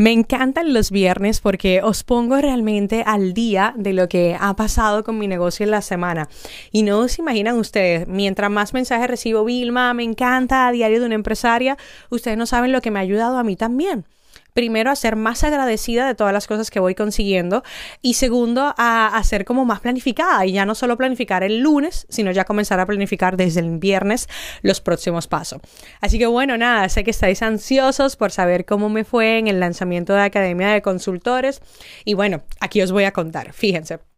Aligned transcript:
Me 0.00 0.12
encantan 0.12 0.72
los 0.72 0.90
viernes 0.90 1.42
porque 1.42 1.82
os 1.82 2.04
pongo 2.04 2.38
realmente 2.38 3.04
al 3.06 3.34
día 3.34 3.74
de 3.76 3.92
lo 3.92 4.08
que 4.08 4.34
ha 4.40 4.56
pasado 4.56 5.04
con 5.04 5.18
mi 5.18 5.28
negocio 5.28 5.64
en 5.64 5.70
la 5.70 5.82
semana. 5.82 6.30
Y 6.72 6.84
no 6.84 7.06
se 7.06 7.20
imaginan 7.20 7.58
ustedes, 7.58 8.08
mientras 8.08 8.50
más 8.50 8.72
mensajes 8.72 9.10
recibo, 9.10 9.44
Vilma, 9.44 9.92
me 9.92 10.02
encanta 10.02 10.66
a 10.66 10.72
diario 10.72 11.00
de 11.00 11.04
una 11.04 11.16
empresaria, 11.16 11.76
ustedes 12.08 12.38
no 12.38 12.46
saben 12.46 12.72
lo 12.72 12.80
que 12.80 12.90
me 12.90 12.98
ha 12.98 13.02
ayudado 13.02 13.36
a 13.36 13.44
mí 13.44 13.56
también 13.56 14.06
primero 14.52 14.90
a 14.90 14.96
ser 14.96 15.16
más 15.16 15.44
agradecida 15.44 16.06
de 16.06 16.14
todas 16.14 16.32
las 16.32 16.46
cosas 16.46 16.70
que 16.70 16.80
voy 16.80 16.94
consiguiendo 16.94 17.62
y 18.02 18.14
segundo 18.14 18.74
a, 18.76 19.20
ser 19.24 19.44
como 19.44 19.64
más 19.64 19.80
planificada 19.80 20.46
y 20.46 20.52
ya 20.52 20.66
no 20.66 20.74
solo 20.74 20.96
planificar 20.96 21.42
el 21.42 21.60
lunes, 21.60 22.06
sino 22.08 22.30
ya 22.30 22.44
comenzar 22.44 22.80
a 22.80 22.86
planificar 22.86 23.36
desde 23.36 23.60
el 23.60 23.78
viernes 23.78 24.28
los 24.62 24.80
próximos 24.80 25.26
pasos. 25.26 25.60
Así 26.00 26.18
que 26.18 26.26
bueno, 26.26 26.56
nada, 26.56 26.88
sé 26.88 27.04
que 27.04 27.10
estáis 27.10 27.42
ansiosos 27.42 28.16
por 28.16 28.32
saber 28.32 28.64
cómo 28.64 28.88
me 28.88 29.04
fue 29.04 29.38
en 29.38 29.48
el 29.48 29.60
lanzamiento 29.60 30.14
de 30.14 30.22
Academia 30.22 30.68
de 30.68 30.82
Consultores 30.82 31.60
y 32.04 32.14
bueno, 32.14 32.42
aquí 32.60 32.82
os 32.82 32.92
voy 32.92 33.04
a 33.04 33.12
contar, 33.12 33.52
fíjense. 33.52 34.09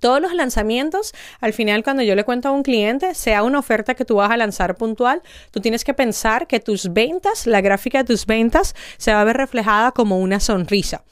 Todos 0.00 0.20
los 0.20 0.34
lanzamientos, 0.34 1.12
al 1.40 1.52
final 1.52 1.82
cuando 1.82 2.02
yo 2.02 2.14
le 2.14 2.24
cuento 2.24 2.48
a 2.48 2.52
un 2.52 2.62
cliente, 2.62 3.14
sea 3.14 3.42
una 3.42 3.58
oferta 3.58 3.94
que 3.94 4.04
tú 4.04 4.16
vas 4.16 4.30
a 4.30 4.36
lanzar 4.36 4.76
puntual, 4.76 5.22
tú 5.50 5.60
tienes 5.60 5.84
que 5.84 5.94
pensar 5.94 6.46
que 6.46 6.60
tus 6.60 6.92
ventas, 6.92 7.46
la 7.46 7.60
gráfica 7.60 7.98
de 7.98 8.04
tus 8.04 8.26
ventas, 8.26 8.74
se 8.98 9.12
va 9.12 9.20
a 9.20 9.24
ver 9.24 9.36
reflejada 9.36 9.92
como 9.92 10.18
una 10.18 10.40
sonrisa. 10.40 11.02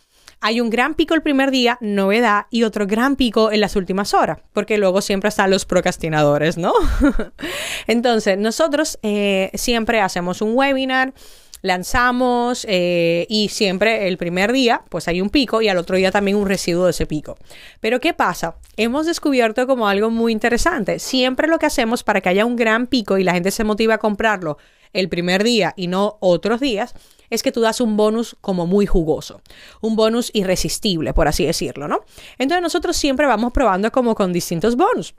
Hay 0.41 0.61
un 0.61 0.69
gran 0.69 0.93
pico 0.93 1.15
el 1.15 1.23
primer 1.23 1.51
día, 1.51 1.79
novedad, 1.81 2.47
y 2.51 2.65
otro 2.65 2.87
gran 2.87 3.17
pico 3.17 3.51
en 3.51 3.61
las 3.61 3.77
últimas 3.77 4.13
horas, 4.13 4.41
porque 4.53 4.77
luego 4.77 5.01
siempre 5.01 5.29
están 5.29 5.51
los 5.51 5.65
procrastinadores, 5.65 6.59
¿no? 6.59 6.75
Entonces, 7.87 8.37
nosotros 8.37 8.99
eh, 9.03 9.51
siempre 9.55 10.03
hacemos 10.03 10.43
un 10.43 10.55
webinar, 10.55 11.15
lanzamos 11.65 12.67
eh, 12.69 13.27
y 13.31 13.49
siempre 13.49 14.07
el 14.07 14.19
primer 14.19 14.53
día 14.53 14.83
pues 14.91 15.09
hay 15.09 15.23
un 15.23 15.31
pico 15.31 15.63
y 15.63 15.69
al 15.69 15.79
otro 15.79 15.97
día 15.97 16.11
también 16.11 16.37
un 16.37 16.47
residuo 16.47 16.85
de 16.85 16.91
ese 16.91 17.07
pico. 17.07 17.39
Pero 17.81 18.01
¿qué 18.01 18.13
pasa? 18.13 18.57
Hemos 18.77 19.07
descubierto 19.07 19.67
como 19.67 19.89
algo 19.89 20.11
muy 20.11 20.31
interesante. 20.31 20.99
Siempre 20.99 21.49
lo 21.49 21.59
que 21.59 21.65
hacemos 21.65 22.05
para 22.05 22.21
que 22.21 22.29
haya 22.29 22.45
un 22.45 22.57
gran 22.57 22.87
pico 22.87 23.17
y 23.17 23.25
la 23.25 23.33
gente 23.33 23.51
se 23.51 23.65
motive 23.65 23.95
a 23.95 23.99
comprarlo 23.99 24.59
el 24.93 25.09
primer 25.09 25.43
día 25.43 25.73
y 25.75 25.87
no 25.87 26.19
otros 26.21 26.61
días, 26.61 26.95
es 27.31 27.43
que 27.43 27.51
tú 27.51 27.63
das 27.63 27.81
un 27.81 27.97
bonus 27.97 28.37
como 28.43 28.67
muy 28.67 28.85
jugoso, 28.85 29.41
un 29.81 29.97
bonus 29.97 30.31
irresistible, 30.35 31.15
por 31.15 31.29
así 31.29 31.47
decirlo, 31.47 31.89
¿no? 31.89 32.01
Entonces 32.37 32.63
nosotros 32.63 32.95
siempre 32.95 33.27
vamos 33.27 33.53
probando 33.53 33.91
como 33.91 34.15
con 34.15 34.35
distintos 34.35 34.77
bonus. 34.77 35.15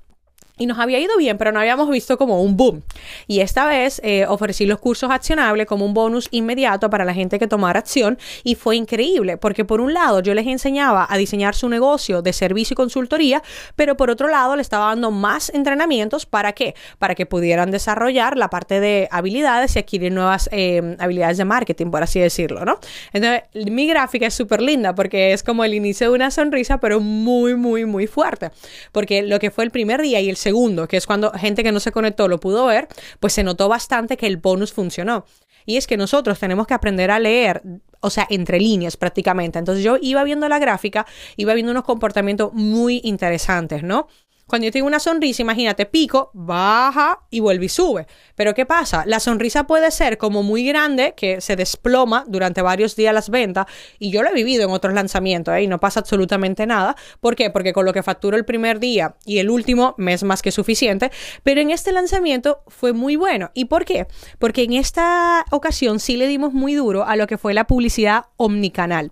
Y 0.58 0.66
nos 0.68 0.80
había 0.80 1.00
ido 1.00 1.18
bien, 1.18 1.38
pero 1.38 1.52
no 1.52 1.60
habíamos 1.60 1.90
visto 1.90 2.18
como 2.18 2.42
un 2.42 2.56
boom. 2.56 2.84
Y 3.28 3.42
esta 3.42 3.66
vez 3.68 4.00
eh, 4.04 4.26
ofrecí 4.28 4.66
los 4.66 4.80
cursos 4.80 5.12
accionables 5.12 5.68
como 5.68 5.86
un 5.86 5.94
bonus 5.94 6.28
inmediato 6.32 6.90
para 6.90 7.06
la 7.06 7.14
gente 7.14 7.40
que 7.40 7.48
tomara 7.48 7.80
acción 7.80 8.18
y 8.44 8.56
fue 8.56 8.76
increíble 8.76 9.38
porque 9.38 9.66
por 9.66 9.82
un 9.82 9.94
lado 9.94 10.22
yo 10.22 10.34
les 10.34 10.48
enseñaba 10.48 11.08
a 11.10 11.18
diseñar 11.18 11.56
su 11.56 11.70
negocio 11.70 12.22
de 12.22 12.34
servicio 12.34 12.74
y 12.74 12.76
consultoría, 12.76 13.44
pero 13.76 13.98
por 13.98 14.10
otro 14.10 14.28
lado 14.28 14.56
le 14.56 14.62
estaba 14.62 14.88
dando 14.88 15.12
más 15.12 15.50
entrenamientos 15.54 16.26
para 16.26 16.54
qué? 16.54 16.76
Para 17.00 17.16
que 17.16 17.26
pudieran 17.26 17.72
desarrollar 17.72 18.38
la 18.38 18.50
parte 18.50 18.80
de 18.80 19.08
habilidades 19.12 19.76
y 19.76 19.80
adquirir 19.80 20.12
nuevas 20.12 20.50
eh, 20.52 20.96
habilidades 21.00 21.38
de 21.38 21.46
marketing, 21.46 21.92
por 21.92 22.04
así 22.04 22.20
decirlo, 22.20 22.66
¿no? 22.66 22.80
Entonces 23.14 23.44
mi 23.72 23.88
gráfica 23.88 24.28
es 24.28 24.34
súper 24.34 24.62
linda 24.62 24.96
porque 24.96 25.34
es 25.34 25.44
como 25.44 25.64
el 25.64 25.74
inicio 25.74 26.10
de 26.10 26.16
una 26.16 26.32
sonrisa, 26.32 26.80
pero 26.80 27.00
muy, 27.00 27.56
muy, 27.56 27.86
muy 27.86 28.08
fuerte. 28.08 28.52
Porque 28.92 29.22
lo 29.24 29.40
que 29.40 29.52
fue 29.52 29.64
el 29.64 29.72
primer 29.72 30.02
día 30.02 30.20
y 30.22 30.30
el 30.30 30.38
segundo, 30.46 30.88
que 30.88 30.98
es 30.98 31.08
cuando 31.08 31.32
gente 31.32 31.64
que 31.64 31.72
no 31.72 31.80
se 31.80 31.92
conectó 31.92 32.28
lo 32.28 32.40
pudo 32.40 32.68
ver, 32.68 32.88
pues 33.20 33.34
se 33.34 33.44
notó 33.44 33.68
bastante 33.68 34.16
que 34.16 34.28
el 34.28 34.38
bonus 34.38 34.72
funcionó. 34.72 35.26
Y 35.66 35.78
es 35.78 35.88
que 35.88 35.98
nosotros 35.98 36.38
tenemos 36.38 36.68
que 36.68 36.76
aprender 36.76 37.10
a 37.10 37.18
leer, 37.18 37.64
o 38.00 38.12
sea, 38.12 38.28
entre 38.30 38.60
líneas 38.60 38.96
prácticamente. 38.96 39.58
Entonces 39.58 39.84
yo 39.84 39.98
iba 40.00 40.24
viendo 40.24 40.48
la 40.48 40.60
gráfica, 40.60 41.08
iba 41.36 41.56
viendo 41.56 41.72
unos 41.72 41.84
comportamientos 41.84 42.54
muy 42.54 43.02
interesantes, 43.04 43.82
¿no? 43.82 44.08
Cuando 44.48 44.66
yo 44.66 44.72
tengo 44.72 44.86
una 44.86 45.00
sonrisa, 45.00 45.42
imagínate, 45.42 45.88
pico, 45.88 46.30
baja 46.36 47.20
y 47.32 47.40
vuelve 47.40 47.66
y 47.66 47.70
sube. 47.70 48.06
Pero 48.36 48.54
¿qué 48.54 48.68
pasa? 48.68 49.04
La 49.08 49.20
sonrisa 49.20 49.66
puede 49.66 49.90
ser 49.90 50.20
como 50.20 50.44
muy 50.44 50.64
grande, 50.64 51.16
que 51.18 51.42
se 51.42 51.56
desploma 51.56 52.26
durante 52.28 52.62
varios 52.62 52.96
días 52.96 53.12
las 53.12 53.32
ventas, 53.32 53.66
y 53.98 54.12
yo 54.12 54.22
lo 54.22 54.30
he 54.30 54.34
vivido 54.34 54.64
en 54.64 54.70
otros 54.70 54.94
lanzamientos, 54.94 55.56
¿eh? 55.56 55.64
y 55.64 55.68
no 55.68 55.80
pasa 55.80 56.00
absolutamente 56.00 56.68
nada. 56.68 56.96
¿Por 57.22 57.36
qué? 57.36 57.50
Porque 57.50 57.74
con 57.74 57.86
lo 57.86 57.94
que 57.94 58.04
facturo 58.04 58.38
el 58.38 58.46
primer 58.46 58.80
día 58.80 59.16
y 59.26 59.40
el 59.40 59.50
último 59.50 59.96
me 59.98 60.14
es 60.14 60.24
más 60.24 60.44
que 60.44 60.52
suficiente, 60.52 61.12
pero 61.42 61.60
en 61.60 61.72
este 61.72 61.92
lanzamiento 61.92 62.62
fue 62.68 62.94
muy 62.94 63.16
bueno. 63.16 63.50
¿Y 63.56 63.66
por 63.66 63.84
qué? 63.84 64.06
Porque 64.38 64.62
en 64.62 64.74
esta 64.74 65.44
ocasión 65.50 66.00
sí 66.00 66.18
le 66.18 66.28
dimos 66.28 66.54
muy 66.54 66.76
duro 66.76 67.04
a 67.04 67.16
lo 67.16 67.26
que 67.26 67.40
fue 67.40 67.56
la 67.56 67.66
publicidad 67.66 68.26
omnicanal. 68.38 69.12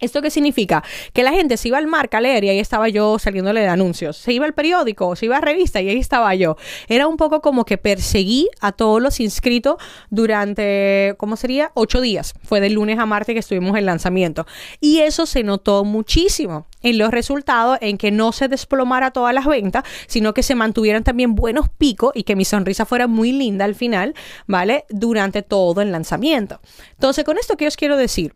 ¿Esto 0.00 0.22
qué 0.22 0.30
significa? 0.30 0.84
Que 1.12 1.24
la 1.24 1.32
gente 1.32 1.56
se 1.56 1.66
iba 1.66 1.78
al 1.78 1.88
marca 1.88 2.18
a 2.18 2.20
leer 2.20 2.44
y 2.44 2.50
ahí 2.50 2.60
estaba 2.60 2.88
yo 2.88 3.18
saliéndole 3.18 3.62
de 3.62 3.66
anuncios. 3.66 4.16
Se 4.16 4.32
iba 4.32 4.44
al 4.44 4.54
periódico, 4.54 5.16
se 5.16 5.26
iba 5.26 5.38
a 5.38 5.40
revista 5.40 5.80
y 5.80 5.88
ahí 5.88 5.98
estaba 5.98 6.32
yo. 6.36 6.56
Era 6.86 7.08
un 7.08 7.16
poco 7.16 7.40
como 7.40 7.64
que 7.64 7.78
perseguí 7.78 8.48
a 8.60 8.70
todos 8.70 9.02
los 9.02 9.18
inscritos 9.18 9.74
durante, 10.08 11.16
¿cómo 11.18 11.34
sería? 11.34 11.72
Ocho 11.74 12.00
días. 12.00 12.34
Fue 12.44 12.60
de 12.60 12.70
lunes 12.70 13.00
a 13.00 13.06
martes 13.06 13.32
que 13.34 13.40
estuvimos 13.40 13.76
en 13.76 13.86
lanzamiento. 13.86 14.46
Y 14.80 15.00
eso 15.00 15.26
se 15.26 15.42
notó 15.42 15.82
muchísimo 15.82 16.68
en 16.80 16.96
los 16.96 17.10
resultados, 17.10 17.78
en 17.80 17.98
que 17.98 18.12
no 18.12 18.30
se 18.30 18.46
desplomara 18.46 19.10
todas 19.10 19.34
las 19.34 19.46
ventas, 19.46 19.82
sino 20.06 20.32
que 20.32 20.44
se 20.44 20.54
mantuvieran 20.54 21.02
también 21.02 21.34
buenos 21.34 21.68
picos 21.70 22.12
y 22.14 22.22
que 22.22 22.36
mi 22.36 22.44
sonrisa 22.44 22.86
fuera 22.86 23.08
muy 23.08 23.32
linda 23.32 23.64
al 23.64 23.74
final, 23.74 24.14
¿vale? 24.46 24.84
Durante 24.90 25.42
todo 25.42 25.80
el 25.80 25.90
lanzamiento. 25.90 26.60
Entonces, 26.92 27.24
con 27.24 27.36
esto, 27.36 27.56
¿qué 27.56 27.66
os 27.66 27.76
quiero 27.76 27.96
decir? 27.96 28.32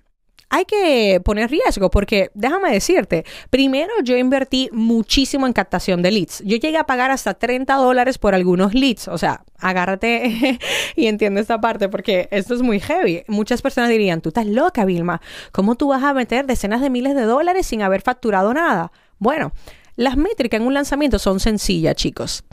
Hay 0.53 0.67
que 0.67 1.19
poner 1.25 1.51
riesgo 1.51 1.91
porque 1.91 2.31
déjame 2.35 2.71
decirte, 2.71 3.25
primero 3.49 3.91
yo 4.05 4.19
invertí 4.19 4.69
muchísimo 4.71 5.47
en 5.47 5.55
captación 5.55 6.03
de 6.03 6.11
leads. 6.11 6.43
Yo 6.45 6.59
llegué 6.59 6.77
a 6.77 6.85
pagar 6.85 7.11
hasta 7.11 7.33
30 7.33 7.75
dólares 7.77 8.19
por 8.19 8.35
algunos 8.35 8.75
leads. 8.75 9.09
O 9.09 9.17
sea, 9.17 9.45
agárrate 9.59 10.59
y 10.97 11.07
entiende 11.07 11.41
esta 11.41 11.59
parte 11.59 11.89
porque 11.89 12.29
esto 12.31 12.55
es 12.55 12.61
muy 12.61 12.81
heavy. 12.81 13.25
Muchas 13.29 13.63
personas 13.63 13.89
dirían, 13.89 14.21
tú 14.21 14.29
estás 14.29 14.45
loca, 14.45 14.85
Vilma. 14.85 15.23
¿Cómo 15.53 15.75
tú 15.75 15.89
vas 15.89 16.03
a 16.03 16.13
meter 16.13 16.45
decenas 16.45 16.83
de 16.83 16.91
miles 16.91 17.15
de 17.15 17.23
dólares 17.23 17.67
sin 17.67 17.81
haber 17.81 18.03
facturado 18.03 18.53
nada? 18.53 18.93
Bueno, 19.19 19.53
las 19.97 20.19
métricas 20.19 20.61
en 20.61 20.67
un 20.67 20.75
lanzamiento 20.75 21.19
son 21.19 21.41
sencillas, 21.41 21.97
chicos. 21.97 22.45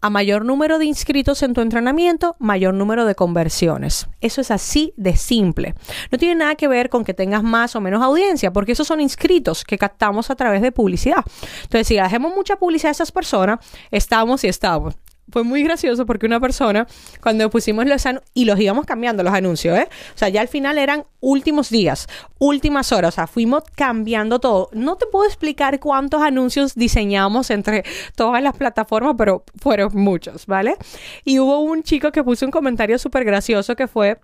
A 0.00 0.10
mayor 0.10 0.44
número 0.44 0.78
de 0.78 0.84
inscritos 0.84 1.42
en 1.42 1.54
tu 1.54 1.60
entrenamiento, 1.60 2.36
mayor 2.38 2.74
número 2.74 3.06
de 3.06 3.14
conversiones. 3.14 4.08
Eso 4.20 4.40
es 4.40 4.50
así 4.50 4.92
de 4.96 5.16
simple. 5.16 5.74
No 6.12 6.18
tiene 6.18 6.34
nada 6.34 6.54
que 6.54 6.68
ver 6.68 6.90
con 6.90 7.04
que 7.04 7.14
tengas 7.14 7.42
más 7.42 7.74
o 7.76 7.80
menos 7.80 8.02
audiencia, 8.02 8.52
porque 8.52 8.72
esos 8.72 8.86
son 8.86 9.00
inscritos 9.00 9.64
que 9.64 9.78
captamos 9.78 10.30
a 10.30 10.36
través 10.36 10.62
de 10.62 10.70
publicidad. 10.70 11.24
Entonces, 11.62 11.86
si 11.86 11.98
hacemos 11.98 12.34
mucha 12.34 12.56
publicidad 12.56 12.90
a 12.90 12.92
esas 12.92 13.10
personas, 13.10 13.58
estamos 13.90 14.44
y 14.44 14.48
estamos 14.48 14.94
fue 15.30 15.44
muy 15.44 15.62
gracioso 15.62 16.06
porque 16.06 16.26
una 16.26 16.40
persona, 16.40 16.86
cuando 17.22 17.48
pusimos 17.50 17.86
los 17.86 18.04
anuncios, 18.06 18.30
y 18.34 18.44
los 18.44 18.58
íbamos 18.60 18.86
cambiando 18.86 19.22
los 19.22 19.32
anuncios, 19.32 19.78
¿eh? 19.78 19.88
O 20.14 20.18
sea, 20.18 20.28
ya 20.28 20.40
al 20.40 20.48
final 20.48 20.78
eran 20.78 21.04
últimos 21.20 21.70
días, 21.70 22.06
últimas 22.38 22.92
horas, 22.92 23.14
o 23.14 23.16
sea, 23.16 23.26
fuimos 23.26 23.64
cambiando 23.74 24.38
todo. 24.38 24.68
No 24.72 24.96
te 24.96 25.06
puedo 25.06 25.26
explicar 25.26 25.80
cuántos 25.80 26.22
anuncios 26.22 26.74
diseñamos 26.74 27.50
entre 27.50 27.84
todas 28.14 28.42
las 28.42 28.56
plataformas, 28.56 29.14
pero 29.18 29.44
fueron 29.60 29.90
muchos, 29.94 30.46
¿vale? 30.46 30.76
Y 31.24 31.38
hubo 31.38 31.60
un 31.60 31.82
chico 31.82 32.12
que 32.12 32.22
puso 32.22 32.44
un 32.44 32.52
comentario 32.52 32.98
súper 32.98 33.24
gracioso 33.24 33.76
que 33.76 33.88
fue 33.88 34.18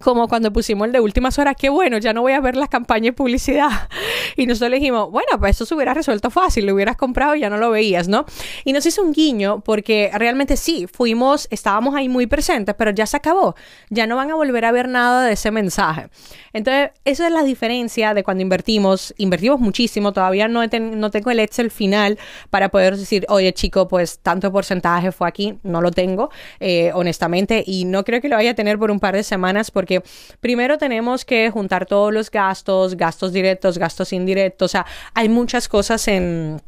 como 0.00 0.28
cuando 0.28 0.52
pusimos 0.52 0.86
el 0.86 0.92
de 0.92 1.00
últimas 1.00 1.38
horas, 1.38 1.56
qué 1.58 1.68
bueno, 1.68 1.98
ya 1.98 2.12
no 2.12 2.22
voy 2.22 2.32
a 2.32 2.40
ver 2.40 2.56
las 2.56 2.68
campañas 2.68 3.06
de 3.06 3.12
publicidad. 3.12 3.70
Y 4.36 4.46
nosotros 4.46 4.70
le 4.70 4.76
dijimos, 4.76 5.10
bueno, 5.10 5.28
pues 5.40 5.56
eso 5.56 5.66
se 5.66 5.74
hubiera 5.74 5.94
resuelto 5.94 6.30
fácil, 6.30 6.66
lo 6.66 6.74
hubieras 6.74 6.96
comprado 6.96 7.34
y 7.34 7.40
ya 7.40 7.50
no 7.50 7.56
lo 7.56 7.70
veías, 7.70 8.06
¿no? 8.06 8.24
Y 8.64 8.72
nos 8.72 8.86
hizo 8.86 9.02
un 9.02 9.12
guiño 9.12 9.62
porque 9.64 10.10
realmente 10.14 10.56
sí, 10.56 10.86
fuimos, 10.86 11.48
estábamos 11.50 11.96
ahí 11.96 12.08
muy 12.08 12.26
presentes, 12.28 12.74
pero 12.78 12.92
ya 12.92 13.06
se 13.06 13.16
acabó, 13.16 13.56
ya 13.90 14.06
no 14.06 14.14
van 14.14 14.30
a 14.30 14.36
volver 14.36 14.64
a 14.64 14.70
ver 14.70 14.88
nada 14.88 15.24
de 15.24 15.32
ese 15.32 15.50
mensaje. 15.50 16.08
Entonces, 16.52 16.90
esa 17.04 17.26
es 17.26 17.32
la 17.32 17.42
diferencia 17.42 18.14
de 18.14 18.22
cuando 18.22 18.42
invertimos, 18.42 19.12
invertimos 19.16 19.58
muchísimo, 19.58 20.12
todavía 20.12 20.46
no, 20.46 20.62
no 20.64 21.10
tengo 21.10 21.30
el 21.30 21.40
Excel 21.40 21.70
final 21.70 22.18
para 22.50 22.68
poder 22.68 22.96
decir, 22.96 23.26
oye 23.28 23.52
chico, 23.52 23.88
pues 23.88 24.20
tanto 24.20 24.52
porcentaje 24.52 25.10
fue 25.10 25.26
aquí, 25.26 25.58
no 25.64 25.80
lo 25.80 25.90
tengo, 25.90 26.30
eh, 26.60 26.92
honestamente, 26.94 27.64
y 27.66 27.86
no 27.86 28.04
creo 28.04 28.20
que 28.20 28.28
lo 28.28 28.36
vaya 28.36 28.52
a 28.52 28.54
tener 28.54 28.78
por 28.78 28.90
un 28.90 29.00
par 29.00 29.16
de 29.16 29.22
semanas 29.22 29.70
porque 29.78 30.02
primero 30.40 30.76
tenemos 30.76 31.24
que 31.24 31.52
juntar 31.52 31.86
todos 31.86 32.12
los 32.12 32.32
gastos, 32.32 32.96
gastos 32.96 33.32
directos, 33.32 33.78
gastos 33.78 34.12
indirectos, 34.12 34.68
o 34.68 34.72
sea, 34.72 34.86
hay 35.14 35.28
muchas 35.28 35.68
cosas 35.68 36.08
en 36.08 36.60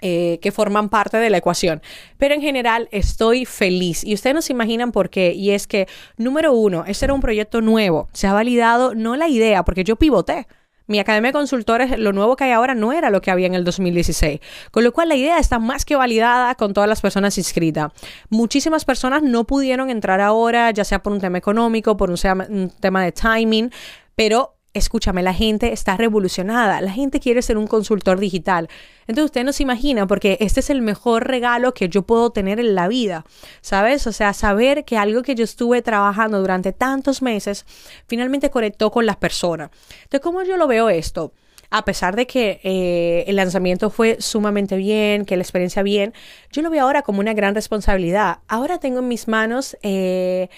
eh, 0.00 0.38
que 0.40 0.52
forman 0.52 0.88
parte 0.88 1.18
de 1.18 1.28
la 1.28 1.36
ecuación. 1.36 1.82
Pero 2.16 2.34
en 2.34 2.40
general 2.40 2.88
estoy 2.92 3.44
feliz 3.44 4.04
y 4.04 4.14
ustedes 4.14 4.32
no 4.32 4.40
se 4.40 4.54
imaginan 4.54 4.90
por 4.90 5.10
qué. 5.10 5.34
Y 5.34 5.50
es 5.50 5.66
que, 5.66 5.86
número 6.16 6.54
uno, 6.54 6.84
este 6.86 7.04
era 7.04 7.12
un 7.12 7.20
proyecto 7.20 7.60
nuevo. 7.60 8.08
Se 8.14 8.26
ha 8.26 8.32
validado 8.32 8.94
no 8.94 9.16
la 9.16 9.28
idea, 9.28 9.62
porque 9.62 9.84
yo 9.84 9.96
pivoté. 9.96 10.46
Mi 10.86 10.98
academia 10.98 11.28
de 11.28 11.32
consultores, 11.32 11.98
lo 11.98 12.12
nuevo 12.12 12.36
que 12.36 12.44
hay 12.44 12.52
ahora 12.52 12.74
no 12.74 12.92
era 12.92 13.10
lo 13.10 13.20
que 13.20 13.30
había 13.30 13.46
en 13.46 13.54
el 13.54 13.64
2016. 13.64 14.40
Con 14.70 14.84
lo 14.84 14.92
cual 14.92 15.08
la 15.08 15.16
idea 15.16 15.38
está 15.38 15.58
más 15.58 15.84
que 15.84 15.96
validada 15.96 16.54
con 16.54 16.72
todas 16.72 16.88
las 16.88 17.00
personas 17.00 17.36
inscritas. 17.38 17.92
Muchísimas 18.28 18.84
personas 18.84 19.22
no 19.22 19.44
pudieron 19.44 19.90
entrar 19.90 20.20
ahora, 20.20 20.70
ya 20.70 20.84
sea 20.84 21.02
por 21.02 21.12
un 21.12 21.20
tema 21.20 21.38
económico, 21.38 21.96
por 21.96 22.10
un, 22.10 22.18
un 22.48 22.70
tema 22.80 23.04
de 23.04 23.12
timing, 23.12 23.70
pero 24.14 24.55
escúchame, 24.76 25.22
la 25.22 25.34
gente 25.34 25.72
está 25.72 25.96
revolucionada, 25.96 26.80
la 26.80 26.92
gente 26.92 27.20
quiere 27.20 27.42
ser 27.42 27.58
un 27.58 27.66
consultor 27.66 28.18
digital. 28.18 28.68
Entonces 29.06 29.24
usted 29.26 29.44
no 29.44 29.52
se 29.52 29.62
imagina 29.62 30.06
porque 30.06 30.36
este 30.40 30.60
es 30.60 30.70
el 30.70 30.82
mejor 30.82 31.26
regalo 31.26 31.74
que 31.74 31.88
yo 31.88 32.02
puedo 32.02 32.30
tener 32.30 32.60
en 32.60 32.74
la 32.74 32.88
vida, 32.88 33.24
¿sabes? 33.60 34.06
O 34.06 34.12
sea, 34.12 34.32
saber 34.32 34.84
que 34.84 34.98
algo 34.98 35.22
que 35.22 35.34
yo 35.34 35.44
estuve 35.44 35.82
trabajando 35.82 36.40
durante 36.40 36.72
tantos 36.72 37.22
meses 37.22 37.64
finalmente 38.06 38.50
conectó 38.50 38.90
con 38.90 39.06
las 39.06 39.16
personas. 39.16 39.70
Entonces, 40.04 40.20
¿cómo 40.20 40.42
yo 40.42 40.56
lo 40.56 40.66
veo 40.66 40.88
esto? 40.88 41.32
A 41.70 41.84
pesar 41.84 42.16
de 42.16 42.26
que 42.26 42.60
eh, 42.62 43.24
el 43.26 43.36
lanzamiento 43.36 43.90
fue 43.90 44.16
sumamente 44.20 44.76
bien, 44.76 45.24
que 45.24 45.36
la 45.36 45.42
experiencia 45.42 45.82
bien, 45.82 46.12
yo 46.50 46.62
lo 46.62 46.70
veo 46.70 46.84
ahora 46.84 47.02
como 47.02 47.20
una 47.20 47.34
gran 47.34 47.54
responsabilidad. 47.54 48.38
Ahora 48.48 48.78
tengo 48.78 49.00
en 49.00 49.08
mis 49.08 49.28
manos 49.28 49.76
eh, 49.82 50.48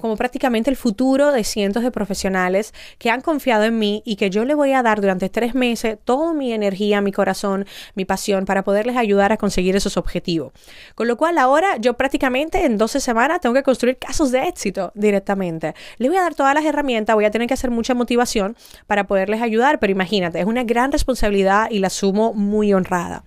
como 0.00 0.16
prácticamente 0.16 0.70
el 0.70 0.76
futuro 0.76 1.32
de 1.32 1.44
cientos 1.44 1.82
de 1.82 1.90
profesionales 1.90 2.72
que 2.98 3.10
han 3.10 3.20
confiado 3.20 3.64
en 3.64 3.78
mí 3.78 4.02
y 4.04 4.16
que 4.16 4.30
yo 4.30 4.44
le 4.44 4.54
voy 4.54 4.72
a 4.72 4.82
dar 4.82 5.00
durante 5.00 5.28
tres 5.28 5.54
meses 5.54 5.98
toda 6.04 6.32
mi 6.32 6.52
energía, 6.52 7.00
mi 7.00 7.12
corazón, 7.12 7.66
mi 7.94 8.04
pasión 8.04 8.44
para 8.44 8.62
poderles 8.62 8.96
ayudar 8.96 9.32
a 9.32 9.36
conseguir 9.36 9.76
esos 9.76 9.96
objetivos. 9.96 10.52
Con 10.94 11.08
lo 11.08 11.16
cual 11.16 11.38
ahora 11.38 11.76
yo 11.78 11.94
prácticamente 11.94 12.64
en 12.64 12.78
12 12.78 13.00
semanas 13.00 13.40
tengo 13.40 13.54
que 13.54 13.62
construir 13.62 13.98
casos 13.98 14.30
de 14.30 14.44
éxito 14.44 14.92
directamente. 14.94 15.74
Les 15.98 16.08
voy 16.08 16.18
a 16.18 16.22
dar 16.22 16.34
todas 16.34 16.54
las 16.54 16.64
herramientas, 16.64 17.14
voy 17.14 17.24
a 17.24 17.30
tener 17.30 17.48
que 17.48 17.54
hacer 17.54 17.70
mucha 17.70 17.94
motivación 17.94 18.56
para 18.86 19.04
poderles 19.06 19.42
ayudar, 19.42 19.78
pero 19.78 19.90
imagínate, 19.90 20.40
es 20.40 20.46
una 20.50 20.64
gran 20.64 20.92
responsabilidad 20.92 21.70
y 21.70 21.78
la 21.78 21.86
asumo 21.86 22.34
muy 22.34 22.74
honrada. 22.74 23.24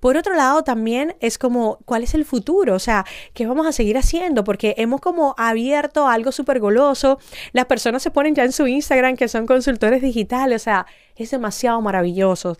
Por 0.00 0.16
otro 0.16 0.34
lado, 0.34 0.64
también 0.64 1.14
es 1.20 1.38
como, 1.38 1.78
¿cuál 1.84 2.02
es 2.02 2.14
el 2.14 2.24
futuro? 2.24 2.74
O 2.74 2.78
sea, 2.80 3.04
¿qué 3.34 3.46
vamos 3.46 3.66
a 3.66 3.72
seguir 3.72 3.96
haciendo? 3.96 4.42
Porque 4.42 4.74
hemos 4.78 5.00
como 5.00 5.36
abierto 5.38 6.08
algo 6.08 6.32
súper 6.32 6.58
goloso. 6.58 7.20
Las 7.52 7.66
personas 7.66 8.02
se 8.02 8.10
ponen 8.10 8.34
ya 8.34 8.42
en 8.44 8.52
su 8.52 8.66
Instagram 8.66 9.16
que 9.16 9.28
son 9.28 9.46
consultores 9.46 10.02
digitales. 10.02 10.62
O 10.62 10.64
sea, 10.64 10.86
es 11.14 11.30
demasiado 11.30 11.80
maravilloso. 11.80 12.58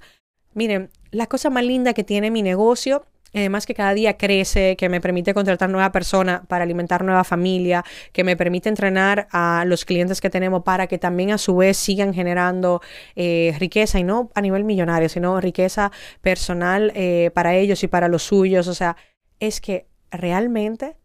Miren, 0.54 0.90
la 1.10 1.26
cosa 1.26 1.50
más 1.50 1.64
linda 1.64 1.94
que 1.94 2.04
tiene 2.04 2.30
mi 2.30 2.42
negocio 2.42 3.04
Además 3.34 3.66
que 3.66 3.74
cada 3.74 3.94
día 3.94 4.16
crece, 4.16 4.76
que 4.76 4.88
me 4.88 5.00
permite 5.00 5.34
contratar 5.34 5.70
nueva 5.70 5.92
persona 5.92 6.44
para 6.48 6.64
alimentar 6.64 7.04
nueva 7.04 7.24
familia, 7.24 7.84
que 8.12 8.24
me 8.24 8.36
permite 8.36 8.68
entrenar 8.68 9.28
a 9.30 9.64
los 9.66 9.84
clientes 9.84 10.20
que 10.20 10.30
tenemos 10.30 10.62
para 10.62 10.86
que 10.86 10.98
también 10.98 11.30
a 11.30 11.38
su 11.38 11.56
vez 11.56 11.76
sigan 11.76 12.12
generando 12.14 12.82
eh, 13.16 13.54
riqueza 13.58 13.98
y 13.98 14.04
no 14.04 14.30
a 14.34 14.40
nivel 14.40 14.64
millonario, 14.64 15.08
sino 15.08 15.40
riqueza 15.40 15.92
personal 16.20 16.92
eh, 16.94 17.30
para 17.34 17.54
ellos 17.54 17.82
y 17.82 17.88
para 17.88 18.08
los 18.08 18.22
suyos. 18.22 18.68
O 18.68 18.74
sea, 18.74 18.96
es 19.40 19.60
que 19.60 19.86
realmente 20.10 20.96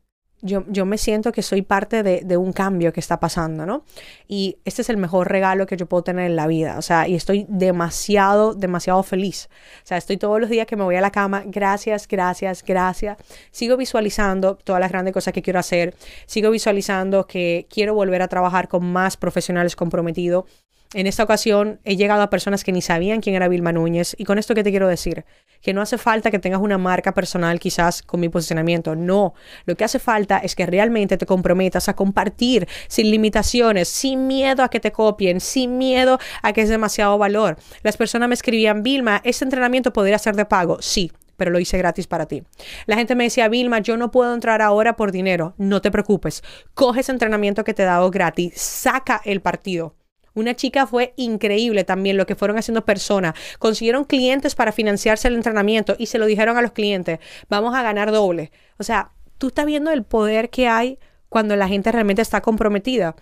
yo, 0.42 0.63
yo, 0.68 0.86
me 0.86 0.98
siento 0.98 1.31
que 1.31 1.42
soy 1.42 1.62
parte 1.62 2.04
de, 2.04 2.22
de, 2.24 2.38
un 2.38 2.54
cambio 2.54 2.94
que 2.94 3.00
está 3.00 3.19
pasando, 3.19 3.66
¿no? 3.66 3.84
Y 4.28 4.57
este 4.66 4.81
es 4.81 4.89
el 4.89 4.98
mejor 4.98 5.30
regalo 5.30 5.66
que 5.66 5.78
yo 5.78 5.88
puedo 5.88 6.04
tener 6.04 6.25
en 6.25 6.36
la 6.36 6.48
vida, 6.48 6.78
o 6.78 6.81
sea, 6.81 7.07
y 7.07 7.16
estoy 7.16 7.45
demasiado, 7.50 8.54
demasiado 8.54 9.01
feliz. 9.04 9.50
O 9.84 9.88
sea, 9.88 9.98
estoy 9.98 10.18
todos 10.18 10.39
los 10.39 10.50
días 10.50 10.68
que 10.68 10.75
me 10.75 10.84
voy 10.84 10.95
a 10.95 11.01
la 11.01 11.12
cama, 11.12 11.44
gracias, 11.45 12.07
gracias, 12.07 12.63
gracias. 12.63 13.18
Sigo 13.51 13.78
visualizando 13.78 14.56
todas 14.56 14.80
las 14.80 14.92
grandes 14.92 15.13
cosas 15.13 15.34
que 15.34 15.42
quiero 15.42 15.60
hacer, 15.60 15.95
sigo 16.25 16.51
visualizando 16.51 17.25
que 17.25 17.68
quiero 17.69 17.95
volver 17.95 18.22
a 18.22 18.28
trabajar 18.28 18.68
con 18.68 18.86
más 18.86 19.18
profesionales 19.18 19.75
comprometidos 19.75 20.45
en 20.94 21.07
esta 21.07 21.24
ocasión 21.24 21.80
he 21.84 21.95
llegado 21.95 22.22
a 22.22 22.30
personas 22.30 22.63
que 22.63 22.72
ni 22.72 22.81
sabían 22.81 23.22
quién 23.22 23.36
era 23.36 23.48
Vilma 23.48 23.72
Núñez 23.72 24.16
y 24.18 24.24
con 24.24 24.38
esto 24.38 24.56
que 24.56 24.63
te 24.63 24.72
quiero 24.72 24.88
decir, 24.88 25.25
que 25.62 25.74
no 25.74 25.81
hace 25.81 25.98
falta 25.98 26.31
que 26.31 26.39
tengas 26.39 26.62
una 26.62 26.78
marca 26.78 27.13
personal 27.13 27.60
quizás 27.60 28.01
con 28.01 28.19
mi 28.19 28.30
posicionamiento, 28.30 28.95
no, 28.95 29.34
lo 29.66 29.75
que 29.75 29.84
hace 29.84 30.00
falta 30.00 30.38
es 30.38 30.56
que 30.56 30.66
realmente 30.66 31.18
te 31.18 31.25
comprometas 31.25 31.89
a 31.89 31.95
compartir 31.95 32.68
sin 32.88 33.12
limitaciones, 33.12 33.88
sin 33.89 34.28
miedo 34.28 34.63
a 34.63 34.69
que 34.69 34.80
te 34.80 34.92
copien, 34.92 35.39
sin 35.42 35.78
miedo 35.78 36.19
a 36.42 36.54
que 36.54 36.62
es 36.62 36.69
demasiado 36.69 37.18
valor. 37.18 37.57
Las 37.84 37.98
personas 37.98 38.30
me 38.30 38.36
escribían, 38.36 38.84
Vilma, 38.84 39.22
¿este 39.24 39.44
entrenamiento 39.44 39.94
podría 39.94 40.18
ser 40.19 40.36
de 40.36 40.45
pago? 40.45 40.81
Sí, 40.81 41.12
pero 41.38 41.51
lo 41.51 41.60
hice 41.60 41.78
gratis 41.78 42.07
para 42.07 42.25
ti. 42.25 42.44
La 42.86 42.95
gente 42.95 43.16
me 43.16 43.25
decía, 43.25 43.48
Vilma, 43.48 43.80
yo 43.80 43.95
no 43.95 44.12
puedo 44.12 44.34
entrar 44.34 44.62
ahora 44.62 44.95
por 44.95 45.12
dinero. 45.12 45.54
No 45.57 45.81
te 45.81 45.92
preocupes. 45.92 46.44
Coge 46.74 47.01
ese 47.01 47.12
entrenamiento 47.12 47.63
que 47.63 47.74
te 47.74 47.84
he 47.84 47.86
dado 47.86 48.10
gratis. 48.12 48.54
Saca 48.56 49.22
el 49.24 49.42
partido. 49.42 49.95
Una 50.38 50.56
chica 50.56 50.86
fue 50.86 51.16
increíble 51.16 51.84
también 51.84 52.16
lo 52.16 52.28
que 52.28 52.36
fueron 52.36 52.60
haciendo 52.60 52.86
personas. 52.86 53.34
Consiguieron 53.57 54.04
clientes 54.04 54.54
para 54.54 54.72
financiarse 54.72 55.28
el 55.30 55.34
entrenamiento 55.34 55.95
y 55.98 56.06
se 56.06 56.19
lo 56.19 56.28
dijeron 56.28 56.57
a 56.57 56.62
los 56.62 56.74
clientes, 56.74 57.18
vamos 57.50 57.74
a 57.74 57.81
ganar 57.81 58.12
doble. 58.12 58.51
O 58.78 58.84
sea, 58.84 59.13
tú 59.39 59.48
estás 59.48 59.66
viendo 59.66 59.89
el 59.89 60.04
poder 60.04 60.51
que 60.51 60.68
hay 60.68 61.00
cuando 61.28 61.56
la 61.56 61.68
gente 61.68 61.92
realmente 61.92 62.22
está 62.22 62.42
comprometida. 62.42 63.16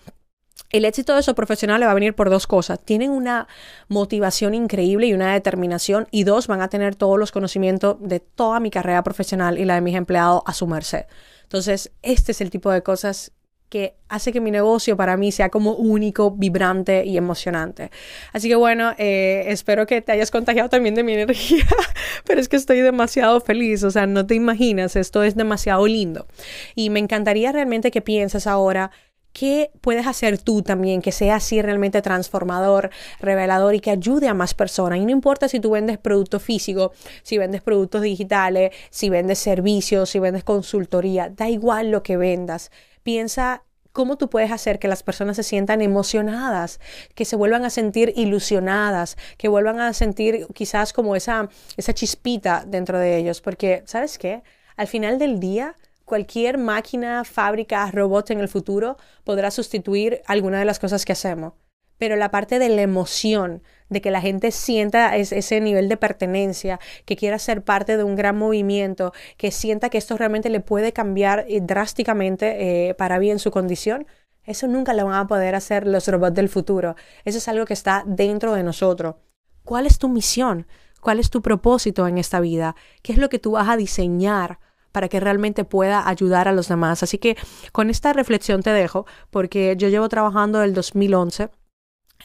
El 0.72 0.84
éxito 0.84 1.14
de 1.14 1.22
esos 1.22 1.36
profesionales 1.36 1.88
va 1.88 1.92
a 1.92 1.96
venir 1.96 2.16
por 2.16 2.30
dos 2.30 2.48
cosas. 2.48 2.82
Tienen 2.84 3.12
una 3.12 3.48
motivación 3.88 4.54
increíble 4.54 5.08
y 5.08 5.14
una 5.14 5.32
determinación. 5.32 6.10
Y 6.12 6.26
dos, 6.26 6.48
van 6.48 6.62
a 6.62 6.68
tener 6.68 6.96
todos 6.96 7.18
los 7.18 7.32
conocimientos 7.32 7.96
de 8.02 8.20
toda 8.20 8.60
mi 8.60 8.72
carrera 8.72 9.04
profesional 9.04 9.58
y 9.58 9.64
la 9.64 9.76
de 9.76 9.82
mis 9.82 9.96
empleados 9.96 10.42
a 10.46 10.54
su 10.54 10.68
merced. 10.68 11.06
Entonces, 11.44 11.94
este 12.02 12.34
es 12.34 12.42
el 12.42 12.50
tipo 12.50 12.72
de 12.72 12.84
cosas 12.84 13.32
que 13.70 13.96
hace 14.10 14.32
que 14.32 14.40
mi 14.40 14.52
negocio 14.52 14.96
para 14.96 15.18
mí 15.18 15.32
sea 15.32 15.50
como 15.50 15.74
único, 15.74 16.32
vibrante 16.32 17.06
y 17.06 17.18
emocionante. 17.18 17.92
Así 18.32 18.48
que 18.48 18.56
bueno, 18.56 18.94
eh, 18.98 19.46
espero 19.48 19.86
que 19.86 20.02
te 20.02 20.12
hayas 20.12 20.32
contagiado 20.32 20.70
también 20.70 20.96
de 20.96 21.04
mi 21.04 21.14
energía, 21.14 21.66
pero 22.26 22.40
es 22.40 22.48
que 22.48 22.56
estoy 22.56 22.82
demasiado 22.82 23.42
feliz, 23.42 23.84
o 23.84 23.92
sea, 23.92 24.06
no 24.08 24.26
te 24.26 24.36
imaginas, 24.36 24.96
esto 24.96 25.24
es 25.24 25.36
demasiado 25.36 25.88
lindo. 25.88 26.28
Y 26.76 26.90
me 26.90 27.00
encantaría 27.00 27.52
realmente 27.52 27.92
que 27.92 28.02
pienses 28.02 28.48
ahora 28.48 28.92
¿Qué 29.36 29.70
puedes 29.82 30.08
hacer 30.08 30.38
tú 30.38 30.62
también 30.62 31.02
que 31.02 31.12
sea 31.12 31.36
así 31.36 31.62
realmente 31.62 32.02
transformador, 32.02 32.90
revelador 33.20 33.76
y 33.76 33.82
que 33.82 33.92
ayude 33.92 34.30
a 34.30 34.34
más 34.34 34.54
personas? 34.54 34.98
Y 34.98 35.04
no 35.04 35.12
importa 35.12 35.50
si 35.50 35.60
tú 35.60 35.72
vendes 35.72 35.98
productos 35.98 36.42
físicos, 36.42 36.92
si 37.22 37.38
vendes 37.38 37.62
productos 37.62 38.02
digitales, 38.02 38.72
si 38.92 39.10
vendes 39.10 39.40
servicios, 39.40 40.10
si 40.10 40.20
vendes 40.20 40.46
consultoría, 40.46 41.28
da 41.28 41.50
igual 41.50 41.92
lo 41.92 42.02
que 42.02 42.16
vendas 42.16 42.72
piensa 43.06 43.64
cómo 43.94 44.18
tú 44.18 44.30
puedes 44.30 44.52
hacer 44.52 44.80
que 44.80 44.90
las 44.90 45.04
personas 45.04 45.38
se 45.38 45.44
sientan 45.44 45.82
emocionadas, 45.82 46.82
que 47.14 47.24
se 47.24 47.36
vuelvan 47.36 47.64
a 47.64 47.70
sentir 47.70 48.12
ilusionadas, 48.18 49.16
que 49.38 49.48
vuelvan 49.48 49.80
a 49.80 49.94
sentir 49.94 50.48
quizás 50.54 50.92
como 50.92 51.16
esa, 51.16 51.48
esa 51.78 51.94
chispita 51.94 52.66
dentro 52.68 53.00
de 53.00 53.16
ellos, 53.18 53.42
porque, 53.42 53.84
¿sabes 53.86 54.18
qué? 54.18 54.42
Al 54.76 54.88
final 54.88 55.20
del 55.20 55.40
día, 55.40 55.76
cualquier 56.04 56.58
máquina, 56.58 57.24
fábrica, 57.24 57.90
robot 57.92 58.32
en 58.32 58.40
el 58.40 58.50
futuro 58.50 58.98
podrá 59.24 59.52
sustituir 59.52 60.24
alguna 60.26 60.60
de 60.60 60.66
las 60.66 60.80
cosas 60.80 61.06
que 61.06 61.14
hacemos 61.14 61.54
pero 61.98 62.16
la 62.16 62.32
parte 62.32 62.60
de 62.60 62.70
la 62.70 62.82
emoción, 62.82 63.62
de 63.90 64.02
que 64.02 64.12
la 64.12 64.22
gente 64.22 64.52
sienta 64.52 65.16
ese 65.16 65.62
nivel 65.62 65.90
de 65.90 65.98
pertenencia, 65.98 66.80
que 67.06 67.16
quiera 67.16 67.40
ser 67.40 67.64
parte 67.64 67.98
de 67.98 68.04
un 68.04 68.16
gran 68.16 68.38
movimiento, 68.38 69.14
que 69.38 69.52
sienta 69.52 69.90
que 69.90 69.98
esto 69.98 70.18
realmente 70.18 70.50
le 70.50 70.60
puede 70.60 70.92
cambiar 70.92 71.46
eh, 71.48 71.62
drásticamente 71.62 72.90
eh, 72.90 72.94
para 72.96 73.20
bien 73.20 73.40
su 73.40 73.52
condición, 73.52 74.08
eso 74.44 74.68
nunca 74.68 74.94
lo 74.94 75.06
van 75.06 75.16
a 75.16 75.28
poder 75.28 75.56
hacer 75.56 75.88
los 75.88 76.08
robots 76.08 76.36
del 76.36 76.50
futuro. 76.50 76.96
Eso 77.24 77.40
es 77.40 77.48
algo 77.48 77.66
que 77.66 77.74
está 77.74 78.04
dentro 78.06 78.54
de 78.54 78.64
nosotros. 78.64 79.16
¿Cuál 79.64 79.88
es 79.88 79.98
tu 79.98 80.08
misión? 80.08 80.68
¿Cuál 81.02 81.20
es 81.20 81.30
tu 81.30 81.42
propósito 81.42 82.08
en 82.08 82.18
esta 82.18 82.40
vida? 82.40 82.76
¿Qué 83.02 83.12
es 83.12 83.18
lo 83.18 83.30
que 83.30 83.40
tú 83.40 83.52
vas 83.52 83.70
a 83.70 83.78
diseñar 83.78 84.60
para 84.92 85.10
que 85.10 85.20
realmente 85.20 85.64
pueda 85.66 86.08
ayudar 86.08 86.48
a 86.48 86.52
los 86.52 86.68
demás? 86.68 87.02
Así 87.02 87.18
que 87.18 87.38
con 87.72 87.90
esta 87.90 88.14
reflexión 88.14 88.62
te 88.62 88.70
dejo, 88.70 89.08
porque 89.32 89.76
yo 89.78 89.90
llevo 89.90 90.10
trabajando 90.10 90.62
el 90.62 90.76
2011 90.76 91.50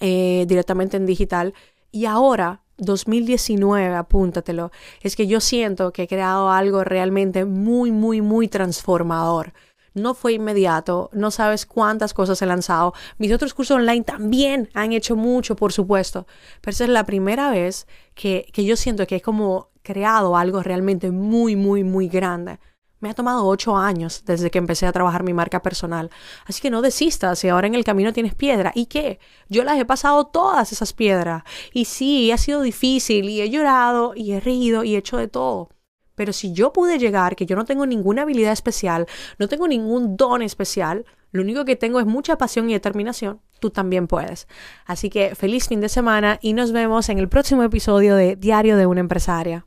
eh, 0.00 0.44
directamente 0.48 0.96
en 0.96 1.06
digital. 1.06 1.54
Y 1.92 2.06
ahora, 2.06 2.62
2019, 2.78 3.94
apúntatelo, 3.94 4.70
es 5.02 5.16
que 5.16 5.26
yo 5.26 5.40
siento 5.40 5.92
que 5.92 6.04
he 6.04 6.08
creado 6.08 6.50
algo 6.50 6.84
realmente 6.84 7.44
muy, 7.44 7.92
muy, 7.92 8.20
muy 8.22 8.48
transformador. 8.48 9.52
No 9.92 10.14
fue 10.14 10.34
inmediato, 10.34 11.10
no 11.12 11.30
sabes 11.30 11.66
cuántas 11.66 12.14
cosas 12.14 12.40
he 12.42 12.46
lanzado. 12.46 12.94
Mis 13.18 13.32
otros 13.32 13.54
cursos 13.54 13.76
online 13.76 14.04
también 14.04 14.70
han 14.72 14.92
hecho 14.92 15.16
mucho, 15.16 15.56
por 15.56 15.72
supuesto, 15.72 16.26
pero 16.60 16.72
esa 16.72 16.84
es 16.84 16.90
la 16.90 17.06
primera 17.06 17.50
vez 17.50 17.86
que, 18.14 18.46
que 18.52 18.64
yo 18.64 18.76
siento 18.76 19.06
que 19.06 19.16
he 19.16 19.20
como 19.20 19.70
creado 19.82 20.36
algo 20.36 20.62
realmente 20.62 21.10
muy, 21.10 21.56
muy, 21.56 21.82
muy 21.82 22.08
grande. 22.08 22.58
Me 23.00 23.08
ha 23.08 23.14
tomado 23.14 23.46
ocho 23.46 23.76
años 23.76 24.24
desde 24.26 24.50
que 24.50 24.58
empecé 24.58 24.86
a 24.86 24.92
trabajar 24.92 25.22
mi 25.22 25.32
marca 25.32 25.62
personal. 25.62 26.10
Así 26.44 26.60
que 26.60 26.70
no 26.70 26.82
desistas 26.82 27.38
si 27.38 27.48
ahora 27.48 27.66
en 27.66 27.74
el 27.74 27.84
camino 27.84 28.12
tienes 28.12 28.34
piedra. 28.34 28.72
¿Y 28.74 28.86
qué? 28.86 29.18
Yo 29.48 29.64
las 29.64 29.78
he 29.78 29.86
pasado 29.86 30.26
todas 30.26 30.70
esas 30.70 30.92
piedras. 30.92 31.42
Y 31.72 31.86
sí, 31.86 32.30
ha 32.30 32.36
sido 32.36 32.60
difícil 32.60 33.30
y 33.30 33.40
he 33.40 33.48
llorado 33.48 34.12
y 34.14 34.32
he 34.32 34.40
reído 34.40 34.84
y 34.84 34.94
he 34.94 34.98
hecho 34.98 35.16
de 35.16 35.28
todo. 35.28 35.70
Pero 36.14 36.34
si 36.34 36.52
yo 36.52 36.74
pude 36.74 36.98
llegar, 36.98 37.36
que 37.36 37.46
yo 37.46 37.56
no 37.56 37.64
tengo 37.64 37.86
ninguna 37.86 38.22
habilidad 38.22 38.52
especial, 38.52 39.06
no 39.38 39.48
tengo 39.48 39.66
ningún 39.66 40.18
don 40.18 40.42
especial, 40.42 41.06
lo 41.32 41.40
único 41.40 41.64
que 41.64 41.76
tengo 41.76 42.00
es 42.00 42.04
mucha 42.06 42.36
pasión 42.36 42.68
y 42.68 42.74
determinación, 42.74 43.40
tú 43.60 43.70
también 43.70 44.06
puedes. 44.06 44.46
Así 44.84 45.08
que 45.08 45.34
feliz 45.34 45.68
fin 45.68 45.80
de 45.80 45.88
semana 45.88 46.38
y 46.42 46.52
nos 46.52 46.72
vemos 46.72 47.08
en 47.08 47.18
el 47.18 47.30
próximo 47.30 47.62
episodio 47.62 48.16
de 48.16 48.36
Diario 48.36 48.76
de 48.76 48.84
una 48.84 49.00
empresaria. 49.00 49.66